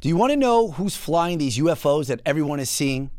[0.00, 3.10] Do you want to know who's flying these UFOs that everyone is seeing?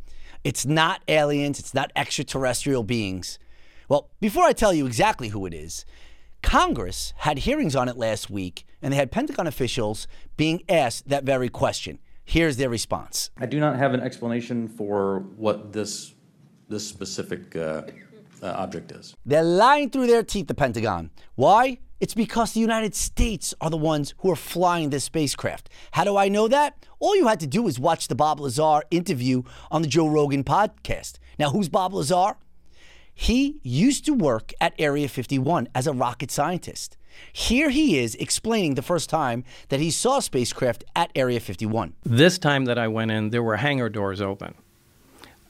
[0.46, 3.38] It's not aliens, it's not extraterrestrial beings.
[3.90, 5.84] Well, before I tell you exactly who it is,
[6.42, 10.08] Congress had hearings on it last week, and they had Pentagon officials
[10.38, 12.00] being asked that very question.
[12.24, 13.30] Here's their response.
[13.38, 16.14] I do not have an explanation for what this,
[16.70, 17.82] this specific uh,
[18.42, 19.16] uh, object is.
[19.26, 21.12] They're lying through their teeth, the Pentagon.
[21.36, 21.80] Why?
[22.00, 25.70] It's because the United States are the ones who are flying this spacecraft.
[25.92, 26.86] How do I know that?
[27.00, 30.44] All you had to do was watch the Bob Lazar interview on the Joe Rogan
[30.44, 31.20] podcast.
[31.38, 32.38] Now, who's Bob Lazar?
[33.14, 36.96] He used to work at Area 51 as a rocket scientist.
[37.34, 41.96] Here he is explaining the first time that he saw spacecraft at Area 51.
[42.06, 44.56] This time that I went in, there were hangar doors open.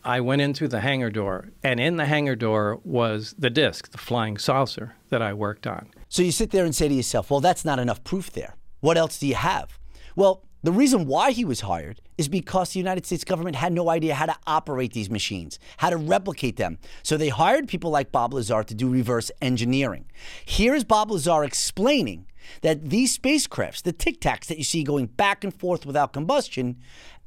[0.04, 3.98] I went into the hangar door, and in the hangar door was the disc, the
[3.98, 5.90] flying saucer that I worked on.
[6.08, 8.56] So you sit there and say to yourself, well, that's not enough proof there.
[8.80, 9.78] What else do you have?
[10.16, 13.90] Well, the reason why he was hired is because the United States government had no
[13.90, 16.80] idea how to operate these machines, how to replicate them.
[17.02, 20.06] So they hired people like Bob Lazar to do reverse engineering.
[20.46, 22.26] Here is Bob Lazar explaining
[22.62, 26.78] that these spacecrafts, the Tic Tacs that you see going back and forth without combustion,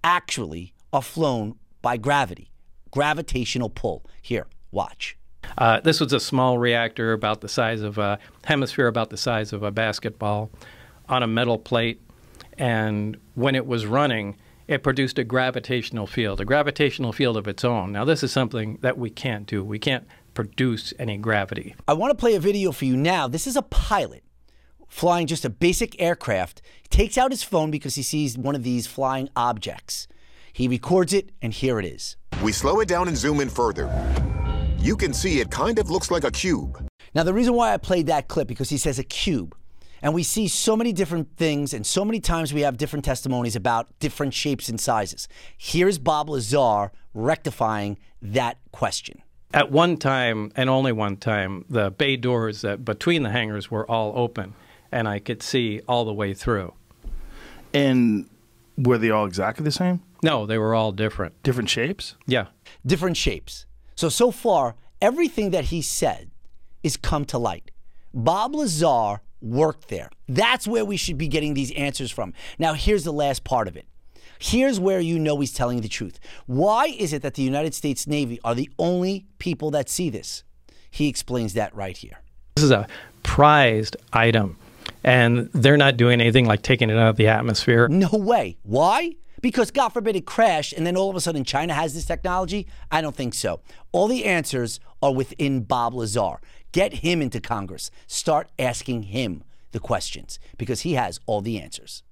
[0.05, 2.52] actually are flown by gravity
[2.93, 4.05] gravitational pull.
[4.23, 5.17] Here, watch.
[5.59, 9.53] Uh, this was a small reactor about the size of a hemisphere, about the size
[9.53, 10.51] of a basketball,
[11.09, 12.01] on a metal plate.
[12.57, 14.37] And when it was running,
[14.69, 17.93] it produced a gravitational field, a gravitational field of its own.
[17.93, 19.65] Now, this is something that we can't do.
[19.65, 21.75] We can't produce any gravity.
[21.87, 23.29] I want to play a video for you now.
[23.29, 24.23] This is a pilot
[24.89, 26.61] flying just a basic aircraft.
[26.83, 30.07] He takes out his phone because he sees one of these flying objects.
[30.53, 32.17] He records it, and here it is.
[32.43, 33.89] We slow it down and zoom in further.
[34.79, 36.89] You can see it kind of looks like a cube.
[37.15, 39.57] Now, the reason why I played that clip because he says a cube.
[40.03, 43.55] And we see so many different things, and so many times we have different testimonies
[43.55, 45.29] about different shapes and sizes.
[45.57, 49.23] Here's Bob Lazar rectifying that question.
[49.55, 53.89] At one time, and only one time, the bay doors that between the hangars were
[53.89, 54.55] all open,
[54.91, 56.75] and I could see all the way through.
[57.73, 58.29] And
[58.77, 60.03] were they all exactly the same?
[60.23, 61.43] No, they were all different.
[61.43, 62.17] Different shapes?
[62.27, 62.47] Yeah.
[62.87, 63.67] Different shapes.
[63.97, 66.31] So, so far, everything that he said
[66.83, 67.71] is come to light.
[68.15, 70.11] Bob Lazar worked there.
[70.29, 72.33] That's where we should be getting these answers from.
[72.59, 73.87] Now, here's the last part of it.
[74.39, 76.19] Here's where you know he's telling the truth.
[76.47, 80.43] Why is it that the United States Navy are the only people that see this?
[80.91, 82.19] He explains that right here.
[82.57, 82.87] This is a
[83.23, 84.59] prized item,
[85.05, 87.89] and they're not doing anything like taking it out of the atmosphere.
[87.89, 88.59] No way.
[88.63, 89.15] Why?
[89.43, 92.67] Because God forbid it crashed and then all of a sudden China has this technology?
[92.91, 93.61] I don't think so.
[93.91, 96.41] All the answers are within Bob Lazar.
[96.71, 97.91] Get him into Congress.
[98.07, 99.43] Start asking him
[99.73, 102.03] the questions because he has all the answers.